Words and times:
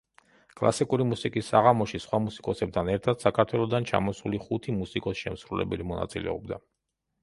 კლასიკური 0.61 1.05
მუსიკის 1.09 1.51
საღამოში, 1.53 2.01
სხვა 2.07 2.21
მუსიკოსებთან 2.29 2.91
ერთად, 2.95 3.23
საქართველოდან 3.27 3.89
ჩამოსული 3.93 4.43
ხუთი 4.49 4.79
მუსიკოს-შემსრულებელი 4.83 5.93
მონაწილეობდა. 5.95 6.65